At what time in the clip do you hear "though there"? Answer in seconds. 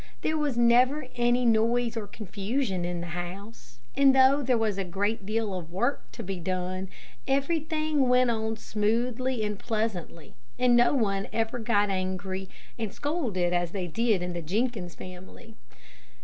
4.15-4.57